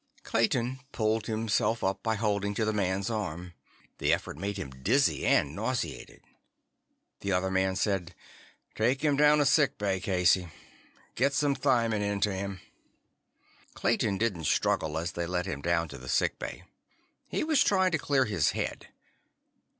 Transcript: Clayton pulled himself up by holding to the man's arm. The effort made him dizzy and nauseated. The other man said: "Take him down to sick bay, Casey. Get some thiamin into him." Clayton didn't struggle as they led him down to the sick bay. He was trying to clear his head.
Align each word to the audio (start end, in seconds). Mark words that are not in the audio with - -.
Clayton 0.23 0.79
pulled 0.91 1.27
himself 1.27 1.83
up 1.83 2.01
by 2.01 2.15
holding 2.15 2.55
to 2.55 2.65
the 2.65 2.73
man's 2.73 3.11
arm. 3.11 3.53
The 3.99 4.11
effort 4.11 4.35
made 4.35 4.57
him 4.57 4.71
dizzy 4.81 5.27
and 5.27 5.55
nauseated. 5.55 6.23
The 7.19 7.31
other 7.31 7.51
man 7.51 7.75
said: 7.75 8.15
"Take 8.73 9.01
him 9.03 9.15
down 9.15 9.37
to 9.37 9.45
sick 9.45 9.77
bay, 9.77 9.99
Casey. 9.99 10.49
Get 11.13 11.33
some 11.33 11.53
thiamin 11.55 12.01
into 12.01 12.33
him." 12.33 12.61
Clayton 13.75 14.17
didn't 14.17 14.45
struggle 14.45 14.97
as 14.97 15.11
they 15.11 15.27
led 15.27 15.45
him 15.45 15.61
down 15.61 15.87
to 15.89 15.99
the 15.99 16.09
sick 16.09 16.39
bay. 16.39 16.63
He 17.27 17.43
was 17.43 17.63
trying 17.63 17.91
to 17.91 17.99
clear 17.99 18.25
his 18.25 18.53
head. 18.53 18.87